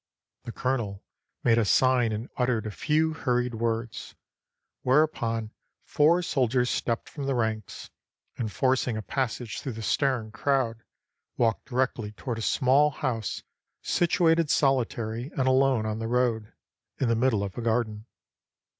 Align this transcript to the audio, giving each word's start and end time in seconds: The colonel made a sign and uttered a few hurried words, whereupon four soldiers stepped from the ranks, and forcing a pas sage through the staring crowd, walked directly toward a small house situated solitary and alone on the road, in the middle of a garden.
The 0.45 0.51
colonel 0.51 1.03
made 1.43 1.59
a 1.59 1.63
sign 1.63 2.11
and 2.11 2.27
uttered 2.35 2.65
a 2.65 2.71
few 2.71 3.13
hurried 3.13 3.53
words, 3.53 4.15
whereupon 4.81 5.51
four 5.83 6.23
soldiers 6.23 6.71
stepped 6.71 7.07
from 7.07 7.25
the 7.25 7.35
ranks, 7.35 7.91
and 8.35 8.51
forcing 8.51 8.97
a 8.97 9.03
pas 9.03 9.33
sage 9.33 9.61
through 9.61 9.73
the 9.73 9.83
staring 9.83 10.31
crowd, 10.31 10.81
walked 11.37 11.65
directly 11.65 12.13
toward 12.13 12.39
a 12.39 12.41
small 12.41 12.89
house 12.89 13.43
situated 13.83 14.49
solitary 14.49 15.31
and 15.37 15.47
alone 15.47 15.85
on 15.85 15.99
the 15.99 16.07
road, 16.07 16.51
in 16.97 17.07
the 17.07 17.15
middle 17.15 17.43
of 17.43 17.55
a 17.55 17.61
garden. 17.61 18.07